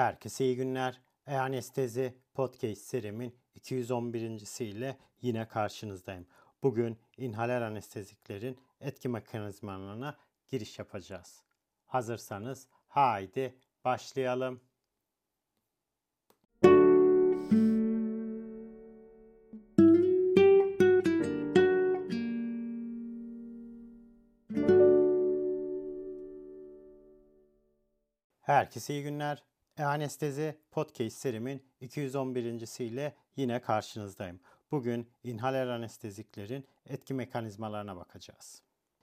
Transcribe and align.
Herkese 0.00 0.44
iyi 0.44 0.56
günler. 0.56 1.00
E-Anestezi 1.26 2.14
Podcast 2.34 2.82
serimin 2.82 3.36
211. 3.54 4.60
ile 4.60 4.98
yine 5.20 5.48
karşınızdayım. 5.48 6.26
Bugün 6.62 6.98
inhaler 7.16 7.62
anesteziklerin 7.62 8.58
etki 8.80 9.08
mekanizmalarına 9.08 10.16
giriş 10.48 10.78
yapacağız. 10.78 11.42
Hazırsanız 11.86 12.68
haydi 12.88 13.54
başlayalım. 13.84 14.60
Herkese 28.40 28.94
iyi 28.94 29.02
günler. 29.02 29.49
E-Anestezi 29.80 30.58
Podcast 30.70 31.16
serimin 31.16 31.62
211. 31.80 32.80
ile 32.80 33.14
yine 33.36 33.60
karşınızdayım. 33.60 34.40
Bugün 34.70 35.10
inhaler 35.24 35.66
anesteziklerin 35.66 36.66
etki 36.86 37.14
mekanizmalarına 37.14 37.96
bakacağız. 37.96 38.62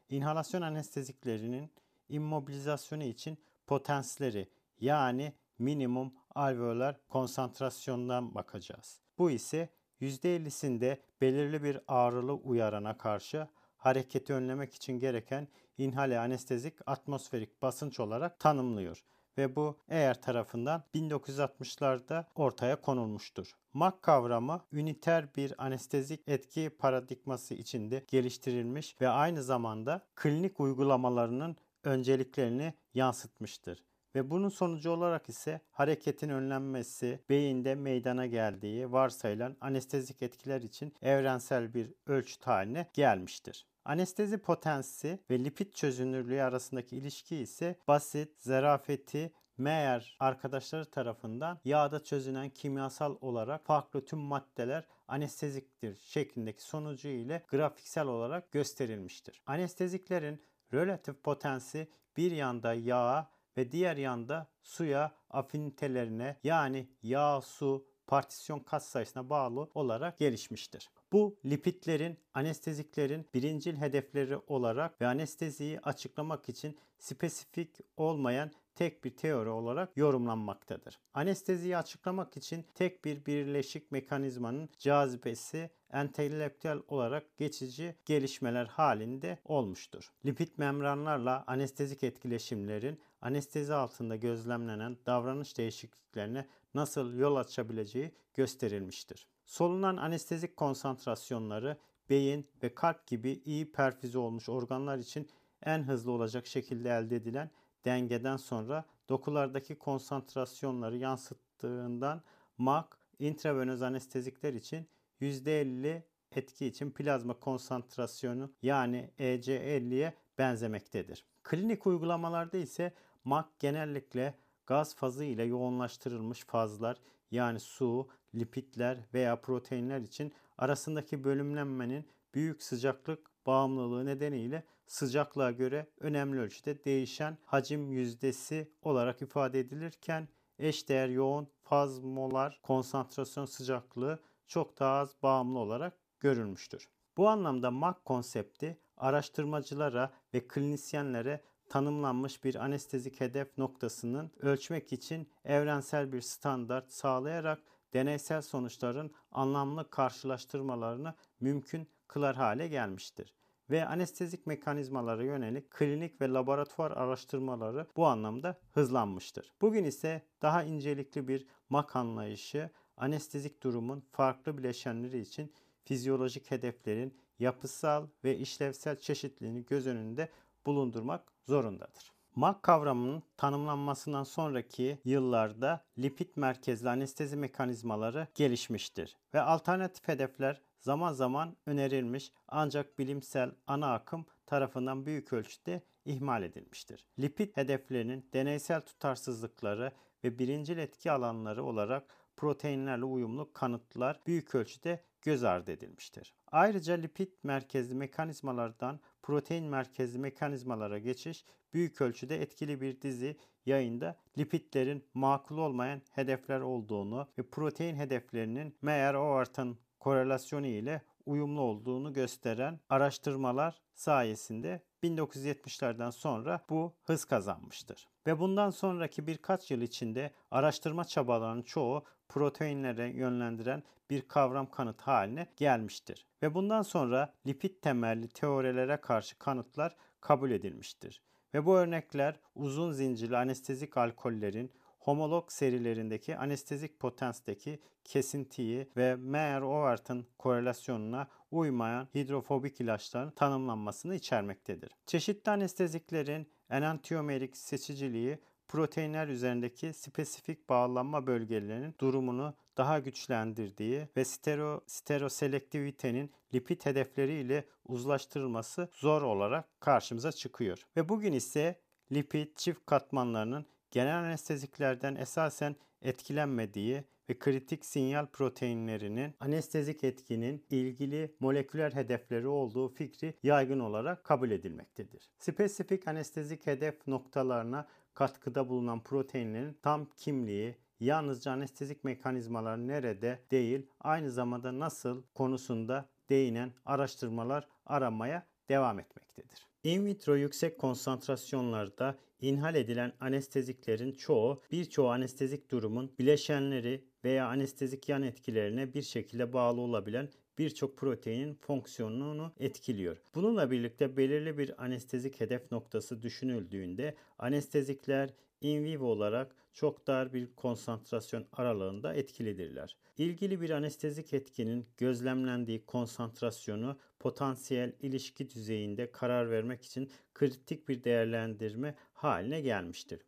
İnhalasyon 0.09 0.62
anesteziklerinin 0.62 1.71
immobilizasyonu 2.09 3.04
için 3.04 3.38
potensleri 3.68 4.49
yani 4.80 5.34
minimum 5.60 6.13
alveolar 6.35 6.96
konsantrasyondan 7.10 8.35
bakacağız. 8.35 8.99
Bu 9.18 9.32
ise 9.32 9.70
%50'sinde 10.01 10.98
belirli 11.21 11.63
bir 11.63 11.79
ağrılı 11.88 12.34
uyarana 12.34 12.98
karşı 12.98 13.48
hareketi 13.77 14.34
önlemek 14.34 14.73
için 14.73 14.99
gereken 14.99 15.48
inhale 15.77 16.20
anestezik 16.20 16.76
atmosferik 16.85 17.62
basınç 17.62 17.99
olarak 17.99 18.40
tanımlıyor 18.40 19.04
ve 19.38 19.55
bu 19.55 19.77
eğer 19.90 20.21
tarafından 20.21 20.84
1960'larda 20.96 22.26
ortaya 22.35 22.82
konulmuştur. 22.82 23.52
MAK 23.74 24.02
kavramı 24.02 24.62
üniter 24.74 25.35
bir 25.35 25.54
anestezik 25.66 26.21
etki 26.27 26.70
paradigması 26.70 27.54
içinde 27.54 28.04
geliştirilmiş 28.07 29.02
ve 29.02 29.10
aynı 29.10 29.44
zamanda 29.44 30.02
klinik 30.16 30.60
uygulamalarının 30.60 31.57
önceliklerini 31.84 32.74
yansıtmıştır 32.94 33.87
ve 34.18 34.29
bunun 34.29 34.49
sonucu 34.49 34.91
olarak 34.91 35.29
ise 35.29 35.62
hareketin 35.71 36.29
önlenmesi 36.29 37.20
beyinde 37.29 37.76
meydana 37.76 38.26
geldiği 38.26 38.91
varsayılan 38.91 39.57
anestezik 39.62 40.21
etkiler 40.21 40.62
için 40.62 40.93
evrensel 41.01 41.73
bir 41.73 41.93
ölçüt 42.05 42.48
haline 42.48 42.90
gelmiştir. 42.93 43.68
Anestezi 43.85 44.38
potensi 44.38 45.20
ve 45.29 45.43
lipid 45.43 45.73
çözünürlüğü 45.73 46.41
arasındaki 46.41 46.98
ilişki 46.98 47.35
ise 47.35 47.76
basit, 47.88 48.41
zarafeti 48.41 49.32
Meğer 49.57 50.18
arkadaşları 50.20 50.85
tarafından 50.85 51.60
yağda 51.65 52.04
çözünen 52.04 52.49
kimyasal 52.49 53.15
olarak 53.21 53.65
farklı 53.65 54.05
tüm 54.05 54.20
maddeler 54.20 54.88
anesteziktir 55.07 55.95
şeklindeki 55.95 56.63
sonucu 56.63 57.07
ile 57.07 57.43
grafiksel 57.48 58.07
olarak 58.07 58.51
gösterilmiştir. 58.51 59.41
Anesteziklerin 59.45 60.41
relatif 60.73 61.23
potensi 61.23 61.88
bir 62.18 62.32
yanda 62.32 62.73
yağa 62.73 63.37
ve 63.58 63.72
diğer 63.72 63.98
yanda 63.98 64.47
suya 64.62 65.12
afinitelerine 65.30 66.38
yani 66.44 66.88
yağ, 67.03 67.41
su, 67.41 67.88
partisyon 68.08 68.59
kat 68.59 68.84
sayısına 68.86 69.29
bağlı 69.29 69.69
olarak 69.75 70.19
gelişmiştir. 70.19 70.90
Bu 71.12 71.40
lipidlerin 71.45 72.17
anesteziklerin 72.34 73.25
birincil 73.34 73.75
hedefleri 73.75 74.38
olarak 74.47 75.01
ve 75.01 75.07
anesteziyi 75.07 75.79
açıklamak 75.79 76.50
için 76.50 76.78
spesifik 77.00 77.79
olmayan 77.97 78.51
tek 78.75 79.03
bir 79.03 79.17
teori 79.17 79.50
olarak 79.50 79.97
yorumlanmaktadır. 79.97 81.00
Anesteziyi 81.13 81.78
açıklamak 81.78 82.38
için 82.38 82.66
tek 82.75 83.06
bir 83.06 83.25
birleşik 83.25 83.91
mekanizmanın 83.91 84.69
cazibesi 84.79 85.69
entelektüel 85.94 86.79
olarak 86.88 87.38
geçici 87.38 87.96
gelişmeler 88.06 88.66
halinde 88.66 89.38
olmuştur. 89.46 90.12
Lipid 90.25 90.50
membranlarla 90.57 91.44
anestezik 91.47 92.03
etkileşimlerin 92.03 93.00
anestezi 93.22 93.73
altında 93.73 94.16
gözlemlenen 94.16 94.97
davranış 95.05 95.57
değişikliklerine 95.57 96.47
nasıl 96.73 97.13
yol 97.13 97.35
açabileceği 97.35 98.11
gösterilmiştir. 98.33 99.28
Solunan 99.45 99.97
anestezik 99.97 100.57
konsantrasyonları 100.57 101.78
beyin 102.09 102.47
ve 102.63 102.75
kalp 102.75 103.07
gibi 103.07 103.41
iyi 103.45 103.72
perfüze 103.72 104.17
olmuş 104.17 104.50
organlar 104.50 104.97
için 104.97 105.29
en 105.63 105.83
hızlı 105.83 106.11
olacak 106.11 106.47
şekilde 106.47 106.89
elde 106.89 107.16
edilen 107.16 107.51
dengeden 107.85 108.38
sonra 108.38 108.85
dokulardaki 109.09 109.75
konsantrasyonları 109.75 110.97
yansıttığından 110.97 112.22
MAK 112.57 112.99
intravenöz 113.19 113.81
anestezikler 113.81 114.53
için 114.53 114.88
%50 115.22 116.01
etki 116.35 116.66
için 116.66 116.91
plazma 116.91 117.34
konsantrasyonu 117.34 118.51
yani 118.61 119.11
EC50'ye 119.19 120.13
benzemektedir. 120.38 121.25
Klinik 121.44 121.88
uygulamalarda 121.88 122.57
ise 122.57 122.94
MAK 123.27 123.59
genellikle 123.59 124.38
gaz 124.67 124.95
fazı 124.95 125.23
ile 125.23 125.43
yoğunlaştırılmış 125.43 126.45
fazlar 126.45 126.97
yani 127.31 127.59
su, 127.59 128.09
lipidler 128.35 128.97
veya 129.13 129.41
proteinler 129.41 129.99
için 129.99 130.33
arasındaki 130.57 131.23
bölümlenmenin 131.23 132.07
büyük 132.33 132.63
sıcaklık 132.63 133.45
bağımlılığı 133.45 134.05
nedeniyle 134.05 134.63
sıcaklığa 134.85 135.51
göre 135.51 135.87
önemli 135.99 136.39
ölçüde 136.39 136.83
değişen 136.83 137.37
hacim 137.45 137.91
yüzdesi 137.91 138.71
olarak 138.81 139.21
ifade 139.21 139.59
edilirken 139.59 140.27
eşdeğer 140.59 141.09
yoğun 141.09 141.47
faz 141.63 141.99
molar 141.99 142.59
konsantrasyon 142.63 143.45
sıcaklığı 143.45 144.19
çok 144.47 144.79
daha 144.79 144.99
az 144.99 145.16
bağımlı 145.23 145.59
olarak 145.59 145.97
görülmüştür. 146.19 146.89
Bu 147.17 147.29
anlamda 147.29 147.71
MAC 147.71 147.95
konsepti 148.05 148.77
araştırmacılara 148.97 150.13
ve 150.33 150.47
klinisyenlere 150.47 151.41
tanımlanmış 151.69 152.44
bir 152.44 152.55
anestezik 152.55 153.22
hedef 153.22 153.57
noktasının 153.57 154.31
ölçmek 154.39 154.94
için 154.94 155.29
evrensel 155.45 156.11
bir 156.13 156.22
standart 156.22 156.91
sağlayarak 156.91 157.59
deneysel 157.94 158.41
sonuçların 158.41 159.11
anlamlı 159.31 159.89
karşılaştırmalarını 159.89 161.13
mümkün 161.39 161.88
kılar 162.07 162.35
hale 162.35 162.67
gelmiştir 162.67 163.33
ve 163.69 163.85
anestezik 163.85 164.47
mekanizmalara 164.47 165.23
yönelik 165.23 165.72
klinik 165.72 166.22
ve 166.22 166.29
laboratuvar 166.29 166.91
araştırmaları 166.91 167.88
bu 167.95 168.05
anlamda 168.05 168.59
hızlanmıştır. 168.73 169.53
Bugün 169.61 169.84
ise 169.84 170.22
daha 170.41 170.63
incelikli 170.63 171.28
bir 171.28 171.47
mak 171.69 171.95
anlayışı 171.95 172.69
anestezik 172.97 173.63
durumun 173.63 174.03
farklı 174.11 174.57
bileşenleri 174.57 175.19
için 175.19 175.53
fizyolojik 175.84 176.51
hedeflerin 176.51 177.17
yapısal 177.39 178.07
ve 178.23 178.38
işlevsel 178.38 178.99
çeşitliliğini 178.99 179.66
göz 179.66 179.88
önünde 179.88 180.29
bulundurmak 180.67 181.31
zorundadır. 181.44 182.11
MAK 182.35 182.63
kavramının 182.63 183.23
tanımlanmasından 183.38 184.23
sonraki 184.23 185.00
yıllarda 185.05 185.85
lipid 185.97 186.29
merkezli 186.35 186.89
anestezi 186.89 187.38
mekanizmaları 187.38 188.28
gelişmiştir 188.35 189.17
ve 189.33 189.41
alternatif 189.41 190.07
hedefler 190.07 190.61
zaman 190.79 191.13
zaman 191.13 191.57
önerilmiş 191.66 192.31
ancak 192.47 193.00
bilimsel 193.00 193.51
ana 193.67 193.94
akım 193.94 194.25
tarafından 194.45 195.05
büyük 195.05 195.33
ölçüde 195.33 195.81
ihmal 196.05 196.44
edilmiştir. 196.44 197.05
Lipid 197.19 197.58
hedeflerinin 197.58 198.29
deneysel 198.34 198.81
tutarsızlıkları 198.81 199.91
ve 200.23 200.40
birincil 200.40 200.78
etki 200.78 201.11
alanları 201.11 201.64
olarak 201.64 202.03
proteinlerle 202.37 203.05
uyumlu 203.05 203.53
kanıtlar 203.53 204.19
büyük 204.28 204.55
ölçüde 204.55 205.03
göz 205.22 205.43
ardı 205.43 205.72
edilmiştir. 205.72 206.34
Ayrıca 206.52 206.93
lipid 206.93 207.31
merkezli 207.43 207.96
mekanizmalardan 207.96 208.99
protein 209.28 209.66
merkezli 209.66 210.20
mekanizmalara 210.20 210.97
geçiş 210.97 211.46
büyük 211.74 212.02
ölçüde 212.02 212.41
etkili 212.41 212.82
bir 212.82 213.02
dizi 213.02 213.38
yayında 213.66 214.16
lipidlerin 214.38 215.03
makul 215.14 215.58
olmayan 215.58 216.02
hedefler 216.12 216.62
olduğunu 216.62 217.28
ve 217.38 217.44
protein 217.50 217.96
hedeflerinin 217.96 218.76
meğer 218.82 219.14
o 219.14 219.32
artan 219.32 219.78
korelasyonu 220.00 220.68
ile 220.68 221.02
uyumlu 221.26 221.62
olduğunu 221.62 222.14
gösteren 222.14 222.79
araştırmalar 222.90 223.82
sayesinde 223.94 224.82
1970'lerden 225.03 226.09
sonra 226.09 226.66
bu 226.70 226.94
hız 227.03 227.26
kazanmıştır. 227.26 228.08
Ve 228.28 228.40
bundan 228.40 228.70
sonraki 228.70 229.28
birkaç 229.28 229.72
yıl 229.72 229.82
içinde 229.82 230.32
araştırma 230.52 231.05
çabalarının 231.05 231.61
çoğu 231.61 232.03
proteinlere 232.29 233.09
yönlendiren 233.09 233.84
bir 234.09 234.22
kavram 234.22 234.72
kanıt 234.72 235.02
haline 235.02 235.47
gelmiştir. 235.58 236.26
Ve 236.41 236.53
bundan 236.53 236.82
sonra 236.82 237.34
lipid 237.47 237.82
temelli 237.82 238.28
teorilere 238.28 238.97
karşı 238.97 239.38
kanıtlar 239.38 239.96
kabul 240.22 240.52
edilmiştir. 240.52 241.22
Ve 241.53 241.66
bu 241.66 241.78
örnekler 241.78 242.40
uzun 242.55 242.91
zincirli 242.91 243.38
anestezik 243.38 243.97
alkollerin 243.97 244.72
homolog 245.00 245.52
serilerindeki 245.52 246.38
anestezik 246.38 247.00
potensteki 247.00 247.79
kesintiyi 248.03 248.88
ve 248.97 249.16
Meyer-Overton 249.16 250.26
korelasyonuna 250.38 251.28
uymayan 251.52 252.08
hidrofobik 252.16 252.82
ilaçların 252.82 253.32
tanımlanmasını 253.32 254.16
içermektedir. 254.16 254.91
Çeşitli 255.05 255.52
anesteziklerin 255.52 256.48
enantiyomerik 256.70 257.58
seçiciliği 257.58 258.40
proteinler 258.68 259.28
üzerindeki 259.28 259.94
spesifik 259.94 260.70
bağlanma 260.70 261.28
bölgelerinin 261.28 261.96
durumunu 262.00 262.54
daha 262.78 263.00
güçlendirdiği 263.00 264.08
ve 264.18 264.26
stero, 264.26 264.82
steroselektivitenin 264.88 266.32
lipid 266.54 266.86
hedefleriyle 266.86 267.66
uzlaştırılması 267.86 268.90
zor 268.94 269.22
olarak 269.22 269.82
karşımıza 269.82 270.32
çıkıyor. 270.32 270.86
Ve 270.98 271.10
bugün 271.10 271.34
ise 271.34 271.82
lipid 272.12 272.56
çift 272.56 272.86
katmanlarının 272.86 273.66
genel 273.92 274.18
anesteziklerden 274.18 275.16
esasen 275.16 275.76
etkilenmediği 276.02 277.04
ve 277.30 277.40
kritik 277.40 277.86
sinyal 277.86 278.26
proteinlerinin 278.26 279.34
anestezik 279.40 280.04
etkinin 280.04 280.66
ilgili 280.70 281.36
moleküler 281.40 281.92
hedefleri 281.92 282.48
olduğu 282.48 282.90
fikri 282.90 283.34
yaygın 283.44 283.80
olarak 283.80 284.24
kabul 284.24 284.52
edilmektedir. 284.52 285.30
Spesifik 285.40 286.08
anestezik 286.08 286.68
hedef 286.68 287.08
noktalarına 287.08 287.88
katkıda 288.14 288.70
bulunan 288.70 289.04
proteinlerin 289.04 289.78
tam 289.82 290.10
kimliği, 290.18 290.76
yalnızca 291.00 291.52
anestezik 291.52 292.04
mekanizmalar 292.04 292.78
nerede 292.78 293.40
değil, 293.52 293.88
aynı 294.00 294.32
zamanda 294.32 294.80
nasıl 294.80 295.24
konusunda 295.34 296.10
değinen 296.30 296.74
araştırmalar 296.86 297.68
aramaya 297.86 298.48
devam 298.70 299.00
etmektedir. 299.00 299.68
In 299.84 300.06
vitro 300.06 300.36
yüksek 300.36 300.78
konsantrasyonlarda 300.78 302.18
inhal 302.42 302.76
edilen 302.76 303.14
anesteziklerin 303.20 304.12
çoğu 304.12 304.62
birçoğu 304.72 305.10
anestezik 305.10 305.72
durumun 305.72 306.12
bileşenleri 306.20 307.06
veya 307.28 307.48
anestezik 307.48 308.10
yan 308.10 308.24
etkilerine 308.24 308.94
bir 308.94 309.02
şekilde 309.02 309.54
bağlı 309.54 309.82
olabilen 309.82 310.30
birçok 310.58 310.98
proteinin 310.98 311.54
fonksiyonunu 311.54 312.52
etkiliyor. 312.60 313.18
Bununla 313.36 313.72
birlikte 313.72 314.18
belirli 314.18 314.58
bir 314.58 314.84
anestezik 314.84 315.40
hedef 315.40 315.72
noktası 315.72 316.22
düşünüldüğünde 316.22 317.16
anestezikler 317.40 318.30
in 318.62 318.84
vivo 318.84 319.06
olarak 319.06 319.56
çok 319.74 320.08
dar 320.08 320.34
bir 320.34 320.56
konsantrasyon 320.56 321.46
aralığında 321.54 322.14
etkilidirler. 322.14 322.98
İlgili 323.18 323.62
bir 323.62 323.70
anestezik 323.70 324.34
etkinin 324.34 324.86
gözlemlendiği 324.98 325.86
konsantrasyonu 325.86 326.98
potansiyel 327.20 327.94
ilişki 328.02 328.50
düzeyinde 328.50 329.12
karar 329.12 329.52
vermek 329.52 329.84
için 329.86 330.10
kritik 330.34 330.88
bir 330.90 331.04
değerlendirme 331.04 331.96
haline 332.14 332.62
gelmiştir. 332.62 333.20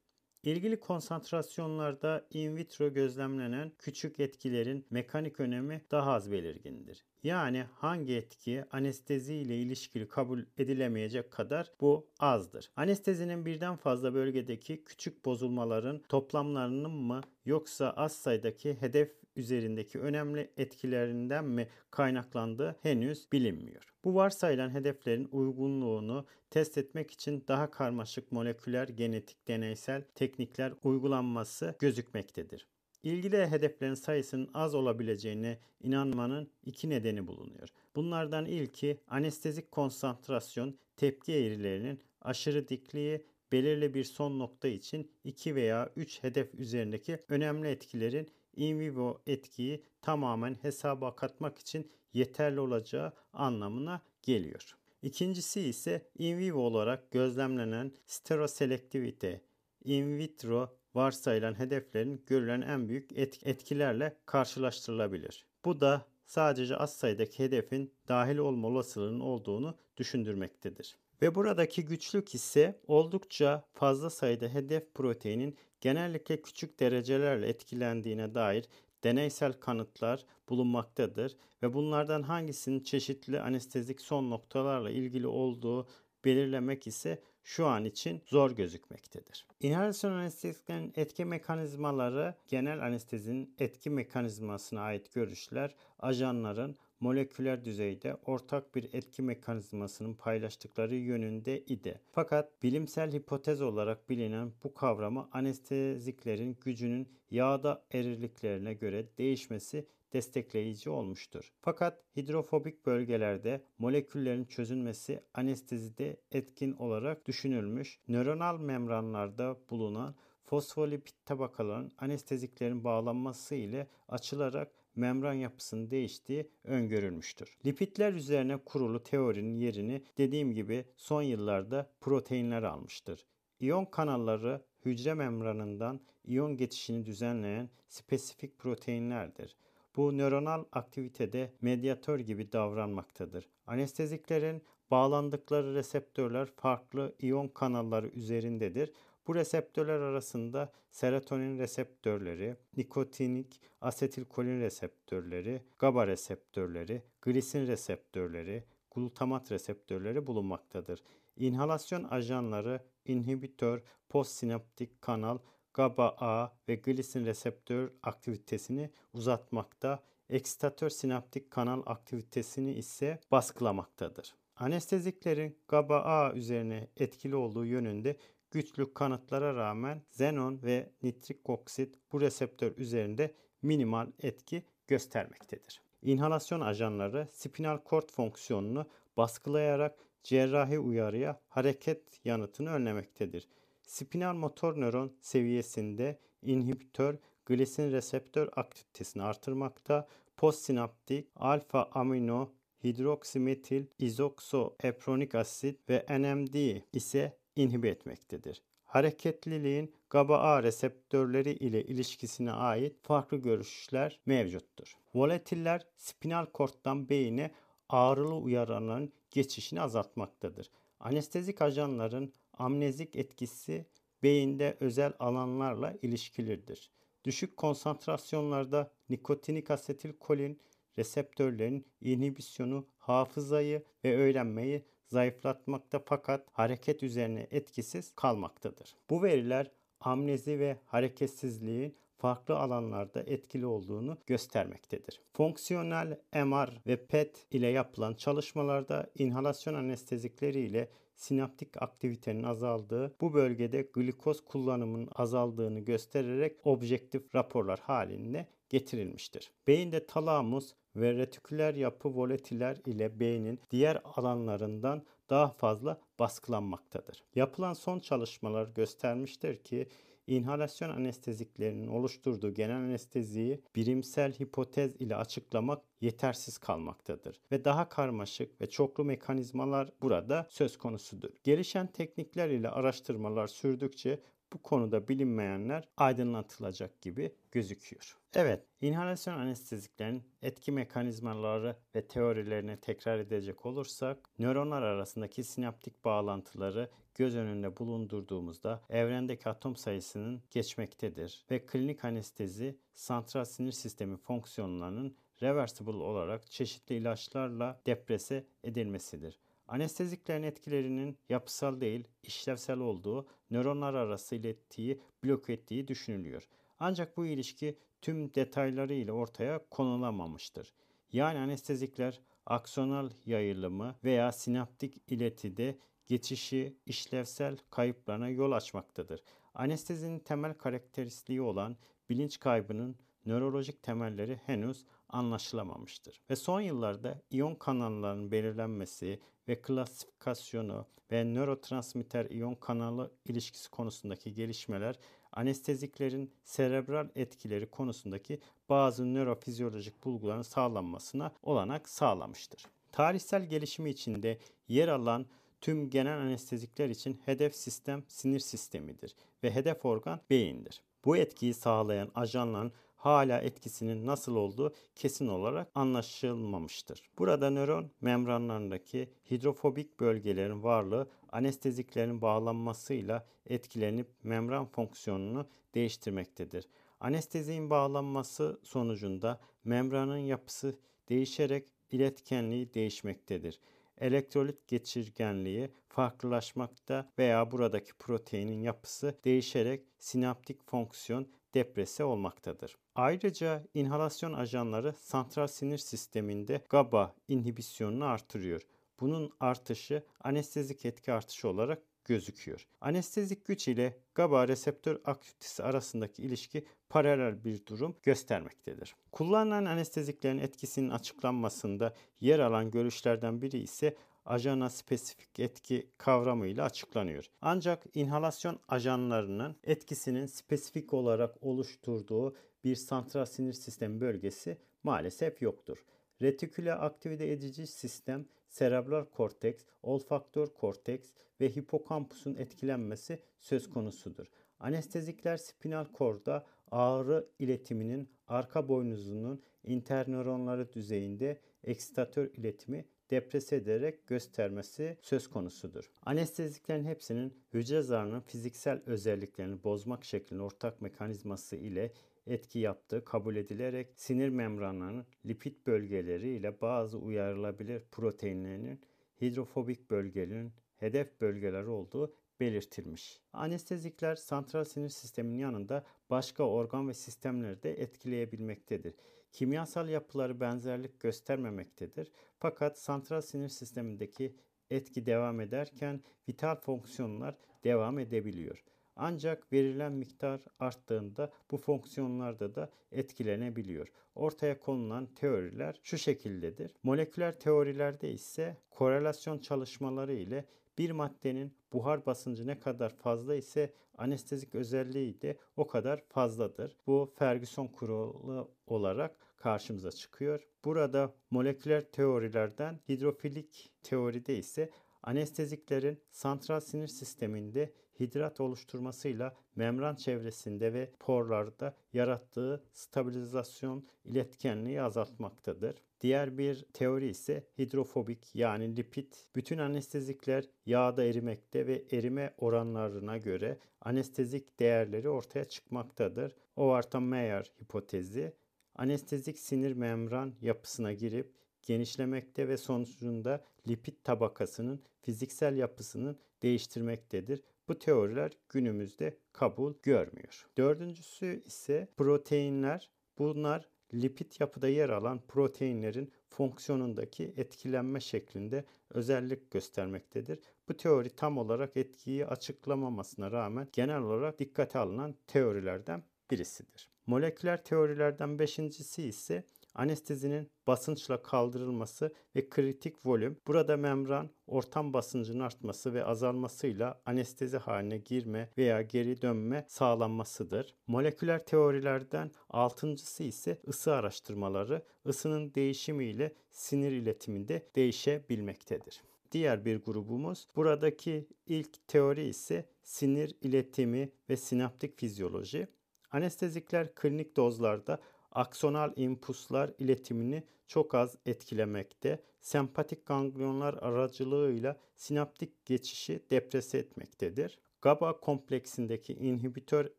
İlgili 0.43 0.79
konsantrasyonlarda 0.79 2.27
in 2.31 2.55
vitro 2.55 2.93
gözlemlenen 2.93 3.71
küçük 3.77 4.19
etkilerin 4.19 4.85
mekanik 4.89 5.39
önemi 5.39 5.81
daha 5.91 6.11
az 6.11 6.31
belirgindir. 6.31 7.05
Yani 7.23 7.65
hangi 7.73 8.15
etki 8.15 8.63
anestezi 8.71 9.35
ile 9.35 9.57
ilişkili 9.57 10.07
kabul 10.07 10.39
edilemeyecek 10.57 11.31
kadar 11.31 11.71
bu 11.81 12.09
azdır. 12.19 12.71
Anestezinin 12.75 13.45
birden 13.45 13.75
fazla 13.75 14.13
bölgedeki 14.13 14.83
küçük 14.83 15.25
bozulmaların 15.25 16.01
toplamlarının 16.09 16.91
mı 16.91 17.21
yoksa 17.45 17.89
az 17.89 18.15
sayıdaki 18.15 18.77
hedef 18.81 19.11
üzerindeki 19.39 19.99
önemli 19.99 20.49
etkilerinden 20.57 21.45
mi 21.45 21.67
kaynaklandığı 21.91 22.75
henüz 22.81 23.27
bilinmiyor. 23.31 23.83
Bu 24.03 24.15
varsayılan 24.15 24.69
hedeflerin 24.69 25.29
uygunluğunu 25.31 26.25
test 26.49 26.77
etmek 26.77 27.11
için 27.11 27.43
daha 27.47 27.71
karmaşık 27.71 28.31
moleküler 28.31 28.87
genetik 28.87 29.47
deneysel 29.47 30.03
teknikler 30.15 30.73
uygulanması 30.83 31.75
gözükmektedir. 31.79 32.67
İlgili 33.03 33.47
hedeflerin 33.47 33.93
sayısının 33.93 34.49
az 34.53 34.75
olabileceğine 34.75 35.59
inanmanın 35.83 36.49
iki 36.65 36.89
nedeni 36.89 37.27
bulunuyor. 37.27 37.69
Bunlardan 37.95 38.45
ilki 38.45 38.99
anestezik 39.07 39.71
konsantrasyon 39.71 40.79
tepki 40.97 41.33
eğrilerinin 41.33 41.99
aşırı 42.21 42.67
dikliği 42.67 43.25
belirli 43.51 43.93
bir 43.93 44.03
son 44.03 44.39
nokta 44.39 44.67
için 44.67 45.11
2 45.23 45.55
veya 45.55 45.89
3 45.95 46.23
hedef 46.23 46.55
üzerindeki 46.55 47.19
önemli 47.29 47.67
etkilerin 47.67 48.27
in 48.55 48.79
vivo 48.79 49.21
etkiyi 49.27 49.83
tamamen 50.01 50.57
hesaba 50.61 51.15
katmak 51.15 51.59
için 51.59 51.91
yeterli 52.13 52.59
olacağı 52.59 53.11
anlamına 53.33 54.01
geliyor. 54.21 54.75
İkincisi 55.01 55.61
ise 55.61 56.09
in 56.17 56.37
vivo 56.37 56.59
olarak 56.59 57.11
gözlemlenen 57.11 57.91
steroselektivite, 58.05 59.41
in 59.83 60.17
vitro 60.17 60.77
varsayılan 60.95 61.59
hedeflerin 61.59 62.23
görülen 62.27 62.61
en 62.61 62.89
büyük 62.89 63.17
etkilerle 63.43 64.17
karşılaştırılabilir. 64.25 65.45
Bu 65.65 65.79
da 65.79 66.05
sadece 66.25 66.77
az 66.77 66.93
sayıdaki 66.93 67.43
hedefin 67.43 67.93
dahil 68.07 68.37
olma 68.37 68.67
olasılığının 68.67 69.19
olduğunu 69.19 69.77
düşündürmektedir. 69.97 70.97
Ve 71.21 71.35
buradaki 71.35 71.85
güçlük 71.85 72.35
ise 72.35 72.79
oldukça 72.87 73.63
fazla 73.73 74.09
sayıda 74.09 74.47
hedef 74.47 74.93
proteinin 74.93 75.57
genellikle 75.81 76.41
küçük 76.41 76.79
derecelerle 76.79 77.47
etkilendiğine 77.47 78.35
dair 78.35 78.65
deneysel 79.03 79.53
kanıtlar 79.53 80.25
bulunmaktadır 80.49 81.37
ve 81.63 81.73
bunlardan 81.73 82.21
hangisinin 82.23 82.79
çeşitli 82.79 83.39
anestezik 83.39 84.01
son 84.01 84.29
noktalarla 84.29 84.89
ilgili 84.89 85.27
olduğu 85.27 85.87
belirlemek 86.25 86.87
ise 86.87 87.21
şu 87.43 87.65
an 87.65 87.85
için 87.85 88.21
zor 88.25 88.51
gözükmektedir. 88.51 89.47
İnhalasyon 89.59 90.11
anesteziklerin 90.11 90.93
etki 90.95 91.25
mekanizmaları 91.25 92.35
genel 92.47 92.85
anestezinin 92.85 93.55
etki 93.59 93.89
mekanizmasına 93.89 94.81
ait 94.81 95.13
görüşler 95.13 95.75
ajanların 95.99 96.77
moleküler 96.99 97.65
düzeyde 97.65 98.15
ortak 98.25 98.75
bir 98.75 98.93
etki 98.93 99.21
mekanizmasının 99.21 100.13
paylaştıkları 100.13 100.95
yönünde 100.95 101.59
idi. 101.59 102.01
Fakat 102.11 102.63
bilimsel 102.63 103.11
hipotez 103.11 103.61
olarak 103.61 104.09
bilinen 104.09 104.51
bu 104.63 104.73
kavramı 104.73 105.29
anesteziklerin 105.31 106.57
gücünün 106.65 107.07
yağda 107.31 107.83
erirliklerine 107.91 108.73
göre 108.73 109.05
değişmesi 109.17 109.85
destekleyici 110.13 110.89
olmuştur. 110.89 111.53
Fakat 111.61 112.03
hidrofobik 112.15 112.85
bölgelerde 112.85 113.61
moleküllerin 113.77 114.45
çözünmesi 114.45 115.23
anestezide 115.33 116.17
etkin 116.31 116.71
olarak 116.71 117.27
düşünülmüş. 117.27 117.99
Nöronal 118.07 118.59
membranlarda 118.59 119.57
bulunan 119.69 120.15
fosfolipid 120.43 121.13
tabakaların 121.25 121.91
anesteziklerin 121.97 122.83
bağlanması 122.83 123.55
ile 123.55 123.87
açılarak 124.07 124.71
membran 124.99 125.33
yapısının 125.33 125.91
değiştiği 125.91 126.49
öngörülmüştür. 126.63 127.57
Lipidler 127.65 128.13
üzerine 128.13 128.57
kurulu 128.57 129.03
teorinin 129.03 129.57
yerini 129.57 130.03
dediğim 130.17 130.53
gibi 130.53 130.85
son 130.95 131.21
yıllarda 131.21 131.91
proteinler 132.01 132.63
almıştır. 132.63 133.25
İyon 133.59 133.85
kanalları 133.85 134.61
hücre 134.85 135.13
membranından 135.13 136.01
iyon 136.25 136.57
geçişini 136.57 137.05
düzenleyen 137.05 137.69
spesifik 137.87 138.57
proteinlerdir. 138.57 139.55
Bu 139.95 140.17
nöronal 140.17 140.65
aktivitede 140.71 141.53
medyatör 141.61 142.19
gibi 142.19 142.51
davranmaktadır. 142.51 143.49
Anesteziklerin 143.67 144.63
bağlandıkları 144.91 145.75
reseptörler 145.75 146.45
farklı 146.45 147.15
iyon 147.19 147.47
kanalları 147.47 148.07
üzerindedir. 148.07 148.91
Bu 149.27 149.35
reseptörler 149.35 149.99
arasında 149.99 150.71
serotonin 150.91 151.59
reseptörleri, 151.59 152.55
nikotinik 152.77 153.61
asetilkolin 153.81 154.61
reseptörleri, 154.61 155.61
GABA 155.79 156.07
reseptörleri, 156.07 157.03
glisin 157.21 157.67
reseptörleri, 157.67 158.63
glutamat 158.95 159.51
reseptörleri 159.51 160.27
bulunmaktadır. 160.27 161.03
İnhalasyon 161.35 162.03
ajanları 162.03 162.81
inhibitör 163.05 163.81
postsinaptik 164.09 165.01
kanal 165.01 165.37
GABA-A 165.73 166.53
ve 166.67 166.75
glisin 166.75 167.25
reseptör 167.25 167.91
aktivitesini 168.03 168.91
uzatmakta, 169.13 170.03
eksitatör 170.29 170.89
sinaptik 170.89 171.51
kanal 171.51 171.83
aktivitesini 171.85 172.73
ise 172.73 173.19
baskılamaktadır. 173.31 174.35
Anesteziklerin 174.55 175.57
GABA-A 175.67 176.33
üzerine 176.33 176.87
etkili 176.97 177.35
olduğu 177.35 177.65
yönünde 177.65 178.17
güçlü 178.51 178.93
kanıtlara 178.93 179.55
rağmen 179.55 180.01
xenon 180.11 180.59
ve 180.63 180.89
nitrik 181.03 181.49
oksit 181.49 181.95
bu 182.11 182.21
reseptör 182.21 182.77
üzerinde 182.77 183.33
minimal 183.61 184.07
etki 184.19 184.63
göstermektedir. 184.87 185.81
İnhalasyon 186.01 186.61
ajanları 186.61 187.27
spinal 187.31 187.77
kort 187.77 188.11
fonksiyonunu 188.11 188.85
baskılayarak 189.17 190.05
cerrahi 190.23 190.79
uyarıya 190.79 191.39
hareket 191.49 192.25
yanıtını 192.25 192.69
önlemektedir. 192.69 193.49
Spinal 193.81 194.33
motor 194.33 194.77
nöron 194.77 195.13
seviyesinde 195.21 196.19
inhibitör 196.41 197.17
glisin 197.45 197.91
reseptör 197.91 198.49
aktivitesini 198.55 199.23
artırmakta, 199.23 200.07
postsinaptik 200.37 201.27
alfa 201.35 201.89
amino 201.91 202.49
hidroksimetil 202.83 203.85
izoksoepronik 203.99 205.35
asit 205.35 205.89
ve 205.89 206.05
NMD 206.09 206.81
ise 206.93 207.37
inhibe 207.55 207.89
etmektedir. 207.89 208.61
Hareketliliğin 208.83 209.95
GABA-A 210.09 210.63
reseptörleri 210.63 211.51
ile 211.51 211.83
ilişkisine 211.83 212.51
ait 212.51 212.95
farklı 213.03 213.37
görüşler 213.37 214.19
mevcuttur. 214.25 214.93
Volatiller 215.15 215.87
spinal 215.97 216.45
korttan 216.45 217.09
beyine 217.09 217.51
ağrılı 217.89 218.35
uyarıların 218.35 219.13
geçişini 219.31 219.81
azaltmaktadır. 219.81 220.71
Anestezik 220.99 221.61
ajanların 221.61 222.33
amnezik 222.53 223.15
etkisi 223.15 223.85
beyinde 224.23 224.77
özel 224.79 225.13
alanlarla 225.19 225.93
ilişkilidir. 226.01 226.91
Düşük 227.23 227.57
konsantrasyonlarda 227.57 228.91
nikotinik 229.09 229.71
asetilkolin 229.71 230.61
reseptörlerin 230.97 231.87
inhibisyonu 232.01 232.87
hafızayı 232.97 233.83
ve 234.03 234.17
öğrenmeyi 234.17 234.85
zayıflatmakta 235.09 236.01
fakat 236.05 236.47
hareket 236.51 237.03
üzerine 237.03 237.47
etkisiz 237.51 238.11
kalmaktadır. 238.15 238.95
Bu 239.09 239.23
veriler 239.23 239.71
amnezi 239.99 240.59
ve 240.59 240.77
hareketsizliğin 240.85 241.95
farklı 242.17 242.57
alanlarda 242.57 243.23
etkili 243.23 243.65
olduğunu 243.65 244.17
göstermektedir. 244.27 245.21
Fonksiyonel 245.33 246.19
MR 246.33 246.81
ve 246.87 247.05
PET 247.05 247.45
ile 247.51 247.67
yapılan 247.67 248.13
çalışmalarda 248.13 249.09
inhalasyon 249.15 249.73
anestezikleri 249.73 250.59
ile 250.59 250.89
sinaptik 251.15 251.81
aktivitenin 251.81 252.43
azaldığı, 252.43 253.15
bu 253.21 253.33
bölgede 253.33 253.81
glikoz 253.93 254.45
kullanımının 254.45 255.09
azaldığını 255.15 255.79
göstererek 255.79 256.57
objektif 256.63 257.35
raporlar 257.35 257.79
halinde 257.79 258.47
getirilmiştir. 258.69 259.51
Beyinde 259.67 260.05
talamus 260.05 260.73
ve 261.01 261.13
retiküler 261.13 261.73
yapı 261.73 262.15
voletiler 262.15 262.77
ile 262.85 263.19
beynin 263.19 263.59
diğer 263.71 264.01
alanlarından 264.03 265.03
daha 265.29 265.49
fazla 265.49 266.01
baskılanmaktadır. 266.19 267.23
Yapılan 267.35 267.73
son 267.73 267.99
çalışmalar 267.99 268.67
göstermiştir 268.67 269.57
ki 269.63 269.87
inhalasyon 270.27 270.89
anesteziklerinin 270.89 271.87
oluşturduğu 271.87 272.53
genel 272.53 272.75
anesteziyi 272.75 273.61
birimsel 273.75 274.33
hipotez 274.33 274.95
ile 274.95 275.15
açıklamak 275.15 275.81
yetersiz 276.01 276.57
kalmaktadır 276.57 277.41
ve 277.51 277.65
daha 277.65 277.89
karmaşık 277.89 278.61
ve 278.61 278.69
çoklu 278.69 279.03
mekanizmalar 279.03 279.91
burada 280.01 280.47
söz 280.49 280.77
konusudur. 280.77 281.29
Gelişen 281.43 281.87
teknikler 281.87 282.49
ile 282.49 282.69
araştırmalar 282.69 283.47
sürdükçe 283.47 284.19
bu 284.53 284.57
konuda 284.57 285.07
bilinmeyenler 285.07 285.87
aydınlatılacak 285.97 287.01
gibi 287.01 287.31
gözüküyor. 287.51 288.17
Evet, 288.33 288.63
inhalasyon 288.81 289.39
anesteziklerin 289.39 290.23
etki 290.41 290.71
mekanizmaları 290.71 291.75
ve 291.95 292.07
teorilerini 292.07 292.77
tekrar 292.77 293.19
edecek 293.19 293.65
olursak, 293.65 294.17
nöronlar 294.39 294.81
arasındaki 294.81 295.43
sinaptik 295.43 296.05
bağlantıları 296.05 296.89
göz 297.15 297.35
önünde 297.35 297.77
bulundurduğumuzda 297.77 298.81
evrendeki 298.89 299.49
atom 299.49 299.75
sayısının 299.75 300.43
geçmektedir 300.51 301.45
ve 301.51 301.65
klinik 301.65 302.05
anestezi 302.05 302.77
santral 302.95 303.45
sinir 303.45 303.71
sistemi 303.71 304.17
fonksiyonlarının 304.17 305.15
reversible 305.41 305.91
olarak 305.91 306.51
çeşitli 306.51 306.95
ilaçlarla 306.95 307.81
deprese 307.85 308.45
edilmesidir. 308.63 309.39
Anesteziklerin 309.69 310.43
etkilerinin 310.43 311.17
yapısal 311.29 311.81
değil, 311.81 312.07
işlevsel 312.23 312.79
olduğu, 312.79 313.27
nöronlar 313.51 313.93
arası 313.93 314.35
ilettiği, 314.35 315.01
blok 315.23 315.49
ettiği 315.49 315.87
düşünülüyor. 315.87 316.49
Ancak 316.79 317.17
bu 317.17 317.25
ilişki 317.25 317.77
tüm 318.01 318.35
detaylarıyla 318.35 319.13
ortaya 319.13 319.69
konulamamıştır. 319.69 320.73
Yani 321.11 321.39
anestezikler 321.39 322.21
aksonal 322.45 323.09
yayılımı 323.25 323.95
veya 324.03 324.31
sinaptik 324.31 325.01
iletide 325.07 325.77
geçişi 326.07 326.75
işlevsel 326.85 327.57
kayıplarına 327.69 328.29
yol 328.29 328.51
açmaktadır. 328.51 329.23
Anestezinin 329.53 330.19
temel 330.19 330.53
karakteristiği 330.53 331.41
olan 331.41 331.77
bilinç 332.09 332.39
kaybının 332.39 332.95
nörolojik 333.25 333.83
temelleri 333.83 334.35
henüz 334.45 334.85
anlaşılamamıştır. 335.09 336.21
Ve 336.29 336.35
son 336.35 336.61
yıllarda 336.61 337.21
iyon 337.31 337.55
kanallarının 337.55 338.31
belirlenmesi 338.31 339.19
ve 339.47 339.61
klasifikasyonu 339.61 340.85
ve 341.11 341.25
nörotransmitter 341.25 342.25
iyon 342.25 342.55
kanalı 342.55 343.11
ilişkisi 343.25 343.69
konusundaki 343.69 344.33
gelişmeler 344.33 344.99
anesteziklerin 345.31 346.33
serebral 346.43 347.09
etkileri 347.15 347.69
konusundaki 347.69 348.39
bazı 348.69 349.13
nörofizyolojik 349.13 350.03
bulguların 350.03 350.41
sağlanmasına 350.41 351.31
olanak 351.43 351.89
sağlamıştır. 351.89 352.65
Tarihsel 352.91 353.45
gelişimi 353.45 353.89
içinde 353.89 354.37
yer 354.67 354.87
alan 354.87 355.25
tüm 355.61 355.89
genel 355.89 356.17
anestezikler 356.17 356.89
için 356.89 357.21
hedef 357.25 357.55
sistem 357.55 358.03
sinir 358.07 358.39
sistemidir 358.39 359.15
ve 359.43 359.55
hedef 359.55 359.85
organ 359.85 360.19
beyindir. 360.29 360.81
Bu 361.05 361.17
etkiyi 361.17 361.53
sağlayan 361.53 362.11
ajanların 362.15 362.71
hala 362.99 363.41
etkisinin 363.41 364.05
nasıl 364.05 364.35
olduğu 364.35 364.73
kesin 364.95 365.27
olarak 365.27 365.71
anlaşılmamıştır. 365.75 367.09
Burada 367.17 367.49
nöron 367.49 367.91
membranlarındaki 368.01 369.09
hidrofobik 369.31 369.99
bölgelerin 369.99 370.63
varlığı 370.63 371.09
anesteziklerin 371.31 372.21
bağlanmasıyla 372.21 373.27
etkilenip 373.45 374.07
membran 374.23 374.65
fonksiyonunu 374.65 375.47
değiştirmektedir. 375.75 376.67
Anesteziğin 376.99 377.69
bağlanması 377.69 378.59
sonucunda 378.63 379.39
membranın 379.63 380.17
yapısı 380.17 380.79
değişerek 381.09 381.67
iletkenliği 381.91 382.73
değişmektedir 382.73 383.59
elektrolit 383.99 384.67
geçirgenliği 384.67 385.69
farklılaşmakta 385.89 387.11
veya 387.19 387.51
buradaki 387.51 387.93
proteinin 387.93 388.61
yapısı 388.61 389.19
değişerek 389.25 389.83
sinaptik 389.97 390.69
fonksiyon 390.69 391.27
depresi 391.53 392.03
olmaktadır. 392.03 392.77
Ayrıca 392.95 393.63
inhalasyon 393.73 394.33
ajanları 394.33 394.93
santral 394.93 395.47
sinir 395.47 395.77
sisteminde 395.77 396.61
GABA 396.69 397.15
inhibisyonunu 397.27 398.05
artırıyor. 398.05 398.61
Bunun 398.99 399.31
artışı 399.39 400.03
anestezik 400.23 400.85
etki 400.85 401.13
artışı 401.13 401.49
olarak 401.49 401.81
gözüküyor. 402.05 402.67
Anestezik 402.81 403.45
güç 403.45 403.67
ile 403.67 403.97
GABA 404.15 404.47
reseptör 404.47 404.99
aktivitesi 405.05 405.63
arasındaki 405.63 406.23
ilişki 406.23 406.65
paralel 406.89 407.43
bir 407.43 407.65
durum 407.65 407.95
göstermektedir. 408.03 408.95
Kullanılan 409.11 409.65
anesteziklerin 409.65 410.37
etkisinin 410.37 410.89
açıklanmasında 410.89 411.93
yer 412.21 412.39
alan 412.39 412.71
görüşlerden 412.71 413.41
biri 413.41 413.57
ise 413.57 413.95
ajana 414.29 414.69
spesifik 414.69 415.39
etki 415.39 415.89
kavramıyla 415.97 416.63
açıklanıyor. 416.63 417.25
Ancak 417.41 417.83
inhalasyon 417.93 418.59
ajanlarının 418.67 419.55
etkisinin 419.63 420.25
spesifik 420.25 420.93
olarak 420.93 421.43
oluşturduğu 421.43 422.35
bir 422.63 422.75
santral 422.75 423.25
sinir 423.25 423.53
sistemi 423.53 424.01
bölgesi 424.01 424.57
maalesef 424.83 425.41
yoktur. 425.41 425.77
Retiküle 426.21 426.73
aktive 426.73 427.31
edici 427.31 427.67
sistem, 427.67 428.25
serebral 428.49 429.05
korteks, 429.05 429.63
olfaktör 429.83 430.47
korteks 430.47 431.09
ve 431.41 431.55
hipokampusun 431.55 432.35
etkilenmesi 432.35 433.19
söz 433.39 433.69
konusudur. 433.69 434.25
Anestezikler 434.59 435.37
spinal 435.37 435.85
korda 435.85 436.45
ağrı 436.71 437.27
iletiminin 437.39 438.09
arka 438.27 438.67
boynuzunun 438.67 439.41
internöronları 439.63 440.73
düzeyinde 440.73 441.39
eksitatör 441.63 442.29
iletimi 442.33 442.85
deprese 443.11 443.55
ederek 443.55 444.07
göstermesi 444.07 444.97
söz 445.01 445.27
konusudur. 445.27 445.91
Anesteziklerin 446.05 446.85
hepsinin 446.85 447.33
hücre 447.53 447.81
zarının 447.81 448.21
fiziksel 448.21 448.81
özelliklerini 448.85 449.63
bozmak 449.63 450.05
şeklinde 450.05 450.41
ortak 450.41 450.81
mekanizması 450.81 451.55
ile 451.55 451.91
etki 452.27 452.59
yaptığı 452.59 453.05
kabul 453.05 453.35
edilerek 453.35 453.87
sinir 453.95 454.29
membranlarının 454.29 455.05
lipid 455.25 455.55
bölgeleri 455.67 456.29
ile 456.29 456.61
bazı 456.61 456.97
uyarılabilir 456.97 457.81
proteinlerinin 457.91 458.81
hidrofobik 459.21 459.89
bölgelerin 459.89 460.51
hedef 460.77 461.21
bölgeler 461.21 461.63
olduğu 461.63 462.13
belirtilmiş. 462.39 463.19
Anestezikler 463.33 464.15
santral 464.15 464.63
sinir 464.63 464.89
sisteminin 464.89 465.37
yanında 465.37 465.85
başka 466.09 466.43
organ 466.43 466.89
ve 466.89 466.93
sistemleri 466.93 467.63
de 467.63 467.81
etkileyebilmektedir. 467.81 468.95
Kimyasal 469.31 469.89
yapıları 469.89 470.39
benzerlik 470.39 470.99
göstermemektedir. 470.99 472.11
Fakat 472.39 472.79
santral 472.79 473.21
sinir 473.21 473.49
sistemindeki 473.49 474.35
etki 474.69 475.05
devam 475.05 475.41
ederken 475.41 476.01
vital 476.29 476.55
fonksiyonlar 476.55 477.37
devam 477.63 477.99
edebiliyor. 477.99 478.63
Ancak 478.95 479.53
verilen 479.53 479.93
miktar 479.93 480.41
arttığında 480.59 481.31
bu 481.51 481.57
fonksiyonlarda 481.57 482.55
da 482.55 482.69
etkilenebiliyor. 482.91 483.91
Ortaya 484.15 484.59
konulan 484.59 485.05
teoriler 485.05 485.79
şu 485.83 485.97
şekildedir. 485.97 486.75
Moleküler 486.83 487.39
teorilerde 487.39 488.11
ise 488.11 488.57
korelasyon 488.69 489.39
çalışmaları 489.39 490.13
ile 490.13 490.45
bir 490.79 490.91
maddenin 490.91 491.53
buhar 491.73 492.05
basıncı 492.05 492.47
ne 492.47 492.59
kadar 492.59 492.95
fazla 492.95 493.35
ise 493.35 493.73
anestezik 493.97 494.55
özelliği 494.55 495.21
de 495.21 495.37
o 495.57 495.67
kadar 495.67 496.03
fazladır. 496.09 496.77
Bu 496.87 497.13
Ferguson 497.15 497.67
kuralı 497.67 498.47
olarak 498.67 499.15
karşımıza 499.37 499.91
çıkıyor. 499.91 500.47
Burada 500.65 501.13
moleküler 501.31 501.81
teorilerden 501.81 502.79
hidrofilik 502.89 503.71
teoride 503.83 504.37
ise 504.37 504.69
anesteziklerin 505.03 505.99
santral 506.11 506.59
sinir 506.59 506.87
sisteminde 506.87 507.73
hidrat 507.99 508.39
oluşturmasıyla 508.41 509.35
membran 509.55 509.95
çevresinde 509.95 510.73
ve 510.73 510.91
porlarda 510.99 511.75
yarattığı 511.93 512.63
stabilizasyon 512.73 513.87
iletkenliği 514.05 514.81
azaltmaktadır. 514.81 515.75
Diğer 516.01 516.37
bir 516.37 516.65
teori 516.73 517.07
ise 517.07 517.47
hidrofobik 517.57 518.35
yani 518.35 518.75
lipid. 518.75 519.13
Bütün 519.35 519.57
anestezikler 519.57 520.45
yağda 520.65 521.03
erimekte 521.03 521.67
ve 521.67 521.83
erime 521.91 522.33
oranlarına 522.37 523.17
göre 523.17 523.59
anestezik 523.81 524.59
değerleri 524.59 525.09
ortaya 525.09 525.45
çıkmaktadır. 525.45 526.35
Overton-Mayer 526.55 527.51
hipotezi 527.61 528.33
anestezik 528.75 529.39
sinir 529.39 529.73
membran 529.73 530.33
yapısına 530.41 530.93
girip 530.93 531.33
genişlemekte 531.61 532.47
ve 532.47 532.57
sonucunda 532.57 533.45
lipid 533.67 533.93
tabakasının 534.03 534.83
fiziksel 535.01 535.57
yapısını 535.57 536.15
değiştirmektedir. 536.43 537.43
Bu 537.69 537.79
teoriler 537.79 538.31
günümüzde 538.49 539.17
kabul 539.33 539.73
görmüyor. 539.83 540.47
Dördüncüsü 540.57 541.43
ise 541.45 541.87
proteinler. 541.97 542.89
Bunlar 543.17 543.69
lipid 543.93 544.31
yapıda 544.39 544.67
yer 544.67 544.89
alan 544.89 545.21
proteinlerin 545.27 546.11
fonksiyonundaki 546.29 547.33
etkilenme 547.37 547.99
şeklinde 547.99 548.65
özellik 548.89 549.51
göstermektedir. 549.51 550.39
Bu 550.69 550.77
teori 550.77 551.09
tam 551.09 551.37
olarak 551.37 551.77
etkiyi 551.77 552.25
açıklamamasına 552.25 553.31
rağmen 553.31 553.67
genel 553.73 554.01
olarak 554.01 554.39
dikkate 554.39 554.79
alınan 554.79 555.15
teorilerden 555.27 556.03
birisidir. 556.31 556.89
Moleküler 557.07 557.63
teorilerden 557.63 558.39
beşincisi 558.39 559.03
ise 559.03 559.43
anestezinin 559.75 560.51
basınçla 560.67 561.21
kaldırılması 561.21 562.13
ve 562.35 562.49
kritik 562.49 563.05
volüm. 563.05 563.37
Burada 563.47 563.77
membran 563.77 564.29
ortam 564.47 564.93
basıncının 564.93 565.39
artması 565.39 565.93
ve 565.93 566.05
azalmasıyla 566.05 567.01
anestezi 567.05 567.57
haline 567.57 567.97
girme 567.97 568.49
veya 568.57 568.81
geri 568.81 569.21
dönme 569.21 569.65
sağlanmasıdır. 569.67 570.75
Moleküler 570.87 571.45
teorilerden 571.45 572.31
altıncısı 572.49 573.23
ise 573.23 573.61
ısı 573.67 573.93
araştırmaları. 573.93 574.85
Isının 575.05 575.53
değişimiyle 575.53 576.33
sinir 576.51 576.91
iletiminde 576.91 577.69
değişebilmektedir. 577.75 579.01
Diğer 579.31 579.65
bir 579.65 579.83
grubumuz 579.83 580.47
buradaki 580.55 581.27
ilk 581.47 581.87
teori 581.87 582.27
ise 582.27 582.69
sinir 582.83 583.35
iletimi 583.41 584.11
ve 584.29 584.37
sinaptik 584.37 584.99
fizyoloji. 584.99 585.67
Anestezikler 586.11 586.95
klinik 586.95 587.37
dozlarda 587.37 587.99
aksonal 588.39 588.93
impulslar 588.95 589.71
iletimini 589.79 590.43
çok 590.67 590.95
az 590.95 591.17
etkilemekte, 591.25 592.23
sempatik 592.41 593.05
ganglionlar 593.05 593.73
aracılığıyla 593.73 594.77
sinaptik 594.95 595.65
geçişi 595.65 596.23
deprese 596.31 596.77
etmektedir. 596.77 597.59
GABA 597.81 598.19
kompleksindeki 598.19 599.13
inhibitör 599.13 599.89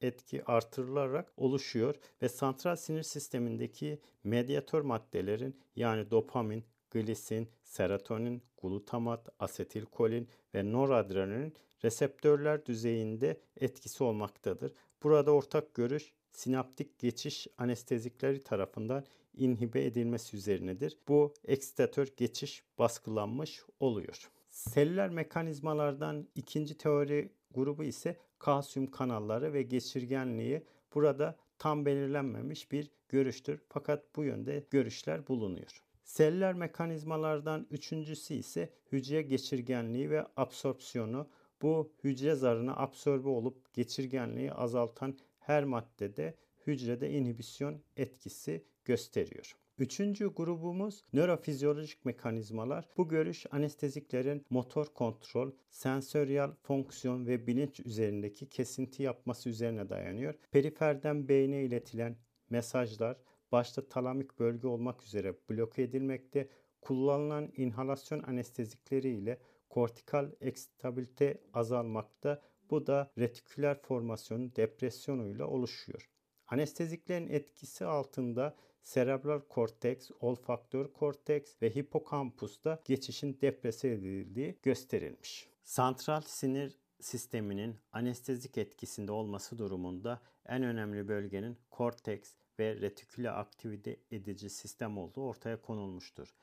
etki 0.00 0.44
artırılarak 0.44 1.32
oluşuyor 1.36 1.94
ve 2.22 2.28
santral 2.28 2.76
sinir 2.76 3.02
sistemindeki 3.02 4.00
medyatör 4.24 4.82
maddelerin 4.82 5.60
yani 5.76 6.10
dopamin, 6.10 6.64
glisin, 6.90 7.48
serotonin, 7.62 8.42
glutamat, 8.62 9.28
asetilkolin 9.38 10.28
ve 10.54 10.72
noradrenalin 10.72 11.54
reseptörler 11.84 12.66
düzeyinde 12.66 13.40
etkisi 13.56 14.04
olmaktadır. 14.04 14.72
Burada 15.02 15.30
ortak 15.30 15.74
görüş 15.74 16.12
sinaptik 16.38 16.98
geçiş 16.98 17.46
anestezikleri 17.58 18.42
tarafından 18.42 19.04
inhibe 19.36 19.84
edilmesi 19.84 20.36
üzerinedir. 20.36 20.98
Bu 21.08 21.34
eksitatör 21.44 22.08
geçiş 22.16 22.62
baskılanmış 22.78 23.62
oluyor. 23.80 24.30
Seller 24.50 25.10
mekanizmalardan 25.10 26.28
ikinci 26.34 26.78
teori 26.78 27.32
grubu 27.54 27.84
ise 27.84 28.16
kalsiyum 28.38 28.90
kanalları 28.90 29.52
ve 29.52 29.62
geçirgenliği 29.62 30.62
burada 30.94 31.36
tam 31.58 31.86
belirlenmemiş 31.86 32.72
bir 32.72 32.90
görüştür. 33.08 33.60
Fakat 33.68 34.16
bu 34.16 34.24
yönde 34.24 34.64
görüşler 34.70 35.28
bulunuyor. 35.28 35.82
Seller 36.04 36.54
mekanizmalardan 36.54 37.66
üçüncüsü 37.70 38.34
ise 38.34 38.72
hücre 38.92 39.22
geçirgenliği 39.22 40.10
ve 40.10 40.26
absorpsiyonu. 40.36 41.28
Bu 41.62 41.92
hücre 42.04 42.34
zarına 42.34 42.76
absorbe 42.76 43.28
olup 43.28 43.74
geçirgenliği 43.74 44.52
azaltan 44.52 45.18
her 45.48 45.64
maddede 45.64 46.34
hücrede 46.66 47.10
inhibisyon 47.10 47.82
etkisi 47.96 48.64
gösteriyor. 48.84 49.56
Üçüncü 49.78 50.26
grubumuz 50.26 51.04
nörofizyolojik 51.12 52.04
mekanizmalar. 52.04 52.88
Bu 52.96 53.08
görüş 53.08 53.46
anesteziklerin 53.50 54.46
motor 54.50 54.86
kontrol, 54.86 55.52
sensöriyel 55.70 56.50
fonksiyon 56.62 57.26
ve 57.26 57.46
bilinç 57.46 57.80
üzerindeki 57.80 58.48
kesinti 58.48 59.02
yapması 59.02 59.48
üzerine 59.48 59.88
dayanıyor. 59.88 60.34
Periferden 60.50 61.28
beyne 61.28 61.62
iletilen 61.64 62.16
mesajlar 62.50 63.16
başta 63.52 63.88
talamik 63.88 64.38
bölge 64.38 64.68
olmak 64.68 65.02
üzere 65.02 65.34
bloke 65.50 65.82
edilmekte. 65.82 66.48
Kullanılan 66.80 67.52
inhalasyon 67.56 68.22
anestezikleri 68.22 69.08
ile 69.08 69.38
kortikal 69.68 70.30
ekstabilite 70.40 71.40
azalmakta. 71.54 72.42
Bu 72.70 72.86
da 72.86 73.10
retiküler 73.18 73.82
formasyonun 73.82 74.52
depresyonuyla 74.56 75.46
oluşuyor. 75.46 76.10
Anesteziklerin 76.46 77.28
etkisi 77.28 77.84
altında 77.84 78.56
serebral 78.82 79.40
korteks, 79.40 80.10
olfaktör 80.20 80.92
korteks 80.92 81.62
ve 81.62 81.74
hipokampusta 81.74 82.82
geçişin 82.84 83.38
deprese 83.40 83.88
edildiği 83.88 84.58
gösterilmiş. 84.62 85.48
Santral 85.64 86.20
sinir 86.20 86.78
sisteminin 87.00 87.76
anestezik 87.92 88.58
etkisinde 88.58 89.12
olması 89.12 89.58
durumunda 89.58 90.22
en 90.46 90.62
önemli 90.62 91.08
bölgenin 91.08 91.58
korteks 91.70 92.34
ve 92.58 92.80
retiküle 92.80 93.30
aktivite 93.30 93.96
edici 94.10 94.50
sistem 94.50 94.98
olduğu 94.98 95.22
ortaya 95.22 95.62
konulmuştur. 95.62 96.34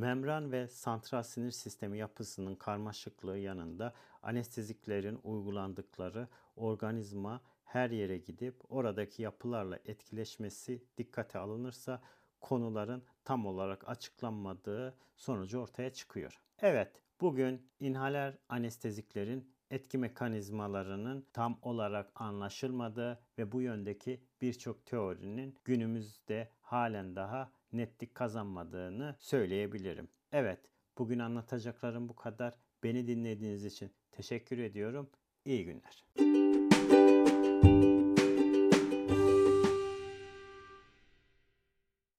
Membran 0.00 0.52
ve 0.52 0.68
santral 0.68 1.22
sinir 1.22 1.50
sistemi 1.50 1.98
yapısının 1.98 2.54
karmaşıklığı 2.54 3.38
yanında 3.38 3.94
anesteziklerin 4.22 5.20
uygulandıkları 5.24 6.28
organizma 6.56 7.40
her 7.64 7.90
yere 7.90 8.18
gidip 8.18 8.54
oradaki 8.68 9.22
yapılarla 9.22 9.78
etkileşmesi 9.84 10.84
dikkate 10.98 11.38
alınırsa 11.38 12.02
konuların 12.40 13.02
tam 13.24 13.46
olarak 13.46 13.88
açıklanmadığı 13.88 14.94
sonucu 15.16 15.58
ortaya 15.58 15.92
çıkıyor. 15.92 16.40
Evet, 16.58 17.02
bugün 17.20 17.70
inhaler 17.80 18.38
anesteziklerin 18.48 19.52
etki 19.70 19.98
mekanizmalarının 19.98 21.26
tam 21.32 21.58
olarak 21.62 22.10
anlaşılmadığı 22.14 23.20
ve 23.38 23.52
bu 23.52 23.60
yöndeki 23.60 24.20
birçok 24.40 24.86
teorinin 24.86 25.56
günümüzde 25.64 26.50
halen 26.60 27.16
daha 27.16 27.52
netlik 27.72 28.14
kazanmadığını 28.14 29.16
söyleyebilirim. 29.18 30.08
Evet, 30.32 30.60
bugün 30.98 31.18
anlatacaklarım 31.18 32.08
bu 32.08 32.16
kadar. 32.16 32.54
Beni 32.82 33.06
dinlediğiniz 33.06 33.64
için 33.64 33.90
teşekkür 34.12 34.58
ediyorum. 34.58 35.10
İyi 35.44 35.64
günler. 35.64 36.04